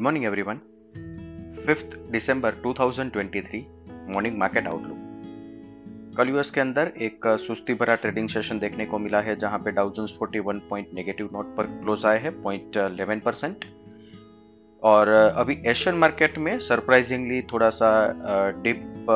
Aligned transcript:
morning, 0.00 0.24
everyone. 0.26 0.58
5th 1.66 1.96
दिसंबर 2.10 2.54
2023 2.66 3.60
morning 4.08 4.38
market 4.38 4.66
outlook 4.66 6.14
कल 6.16 6.28
US 6.28 6.50
के 6.50 6.60
अंदर 6.60 6.92
एक 6.98 7.26
सुस्ती 7.26 7.74
भरा 7.74 7.94
ट्रेडिंग 7.94 8.28
सेशन 8.28 8.58
देखने 8.58 8.86
को 8.86 8.98
मिला 8.98 9.20
है 9.20 9.36
जहाँ 9.36 9.58
पे 9.58 9.70
Dow Jones 9.70 10.16
41 10.22 10.60
point 10.70 10.88
negative 10.94 11.28
note 11.32 11.56
पर 11.56 11.66
क्लोज 11.66 12.06
आए 12.06 12.18
हैं 12.18 12.42
पॉइंट 12.42 12.76
इलेवन 12.76 13.20
परसेंट 13.20 13.64
और 14.82 15.08
अभी 15.08 15.58
एशियन 15.66 15.96
मार्केट 15.96 16.38
में 16.38 16.58
सरप्राइजिंगली 16.58 17.42
थोड़ा 17.42 17.70
सा 17.70 17.90
डिप 18.62 19.06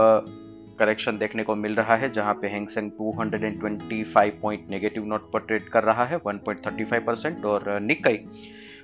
करेक्शन 0.78 1.18
देखने 1.18 1.42
को 1.42 1.54
मिल 1.54 1.74
रहा 1.74 1.96
है 1.96 2.12
जहाँ 2.12 2.34
पे 2.34 2.46
Hang Seng 2.46 2.90
225 2.90 4.30
point 4.42 4.70
negative 4.70 5.04
note 5.04 5.30
पर 5.32 5.40
ट्रेड 5.40 5.68
कर 5.68 5.84
रहा 5.84 6.04
है 6.04 6.20
1.35 6.20 7.04
परसेंट 7.06 7.44
और 7.44 7.80
निकई 7.80 8.18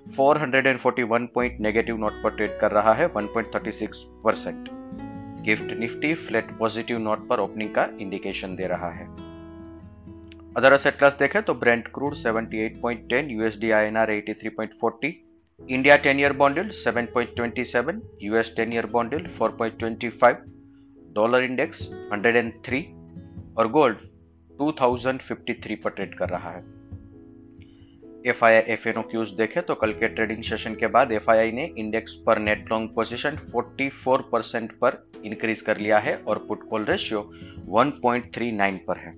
441 0.06 1.27
पॉइंट 1.34 1.61
नेगेटिव 1.61 1.97
नोट 1.97 2.23
पर 2.23 2.30
ट्रेड 2.30 2.59
कर 2.61 2.70
रहा 2.70 2.92
है 2.95 3.09
1.36 3.15 3.97
percent. 4.25 4.69
GIFT 5.45 5.73
Nifty 5.73 6.15
flat 6.15 6.51
positive 6.59 6.98
note 6.98 7.27
पर 7.28 7.41
ओपनिंग 7.41 7.75
का 7.75 7.88
इंडिकेशन 8.01 8.56
दे 8.56 8.66
रहा 8.66 8.91
है। 8.91 9.06
अदर 10.56 10.73
असेट 10.73 10.98
क्लास 10.98 11.16
देखें 11.19 11.42
तो 11.42 11.55
Brent 11.55 11.88
crude 11.88 12.15
78.10 12.15 13.30
USD 13.30 13.70
INR 13.70 14.11
83.40 14.11 15.12
India 15.70 15.97
10 16.03 16.20
year 16.20 16.33
bond yield 16.33 16.70
7.27 16.83 18.00
US 18.23 18.55
10 18.59 18.75
year 18.75 18.87
bond yield 18.87 19.27
4.25 19.41 20.37
dollar 21.14 21.42
index 21.42 21.83
103 22.12 22.84
और 23.59 23.70
गोल्ड 23.70 23.97
2053 24.61 25.77
पर 25.84 25.91
ट्रेड 25.91 26.14
कर 26.14 26.28
रहा 26.28 26.50
है। 26.50 26.81
एफ़ 28.26 28.44
आई 28.44 28.54
एफ़ 28.54 28.88
एन 28.88 29.00
क्यूज 29.02 29.30
देखे 29.30 29.60
तो 29.60 29.74
कल 29.74 29.92
के 29.92 30.08
ट्रेडिंग 30.08 30.42
सेशन 30.42 30.74
के 30.74 30.86
बाद 30.86 31.12
एफ़ 31.12 31.30
आई 31.30 31.38
आई 31.38 31.52
ने 31.52 31.64
इंडेक्स 31.78 32.12
पर 32.27 32.38
नेट 32.38 32.70
लॉन्ग 32.70 32.91
पोजीशन 32.94 33.38
44 33.56 34.22
परसेंट 34.33 34.72
पर 34.72 35.02
इंक्रीज 35.24 35.60
कर 35.60 35.78
लिया 35.78 35.98
है 35.98 36.14
और 36.28 36.44
पुट 36.48 36.69
कॉल 36.69 36.84
रेशियो 36.84 37.20
1.39 37.70 38.78
पर 38.88 38.98
है। 38.98 39.12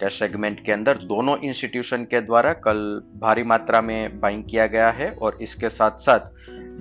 कैश 0.00 0.18
सेगमेंट 0.18 0.64
के 0.64 0.72
अंदर 0.72 0.98
दोनों 1.04 1.36
इंस्टीट्यूशन 1.38 2.04
के 2.04 2.20
द्वारा 2.20 2.52
कल 2.52 2.80
भारी 3.20 3.42
मात्रा 3.42 3.80
में 3.80 4.20
बाइंग 4.20 4.44
किया 4.44 4.66
गया 4.66 4.90
है 4.90 5.10
और 5.12 5.38
इसके 5.42 5.68
साथ 5.68 5.98
साथ 5.98 6.30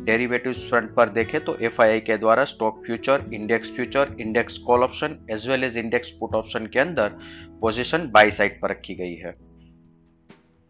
डेरिवेटिव 0.06 0.54
फ्रंट 0.54 0.94
पर 0.96 1.10
देखें 1.10 1.40
तो 1.46 1.58
FII 1.64 2.00
के 2.00 2.18
द्वारा 2.18 2.46
stock 2.46 2.82
future 2.86 3.30
index 3.34 3.72
future 3.72 4.16
index 4.20 4.58
call 4.58 4.84
option 4.84 5.18
as 5.32 5.50
well 5.50 5.64
as 5.64 5.78
index 5.78 6.12
put 6.12 6.36
option 6.36 6.66
के 6.66 6.80
अंदर 6.80 7.18
पोजीशन 7.62 8.10
बाई 8.12 8.32
साइड 8.32 8.62
पर 8.62 8.70
रखी 8.70 8.96
गई 8.96 9.16
है। 9.16 9.51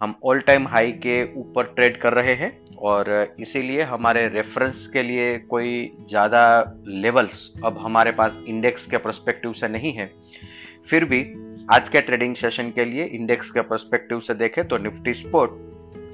हम 0.01 0.13
ऑल 0.25 0.39
टाइम 0.39 0.67
हाई 0.67 0.91
के 0.91 1.23
ऊपर 1.39 1.63
ट्रेड 1.75 1.99
कर 2.01 2.13
रहे 2.13 2.33
हैं 2.35 2.51
और 2.89 3.09
इसीलिए 3.39 3.81
हमारे 3.83 4.27
रेफरेंस 4.27 4.85
के 4.93 5.03
लिए 5.03 5.37
कोई 5.49 5.91
ज़्यादा 6.09 6.41
लेवल्स 6.87 7.53
अब 7.65 7.77
हमारे 7.77 8.11
पास 8.11 8.39
इंडेक्स 8.47 8.85
के 8.85 8.97
परस्पेक्टिव 8.97 9.53
से 9.53 9.67
नहीं 9.67 9.91
है। 9.93 10.09
फिर 10.89 11.05
भी 11.05 11.21
आज 11.71 11.89
के 11.89 12.01
ट्रेडिंग 12.01 12.35
सेशन 12.35 12.71
के 12.71 12.85
लिए 12.85 13.03
इंडेक्स 13.05 13.51
के 13.51 13.61
परस्पेक्टिव 13.61 14.19
से 14.19 14.33
देखें 14.33 14.67
तो 14.67 14.77
निफ्टी 14.77 15.13
स्पोर्ट 15.13 15.51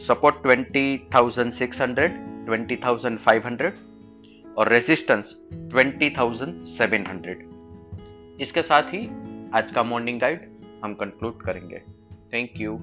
सपोर्ट 0.01 0.35
20,600, 0.47 2.09
20,500 2.49 3.71
और 4.57 4.71
रेजिस्टेंस 4.73 5.35
20,700 5.75 7.35
इसके 8.41 8.61
साथ 8.63 8.93
ही 8.93 9.01
आज 9.53 9.71
का 9.71 9.83
मॉर्निंग 9.83 10.19
गाइड 10.19 10.39
हम 10.83 10.93
कंक्लूड 10.93 11.41
करेंगे। 11.41 11.79
Thank 12.33 12.61
you 12.61 12.79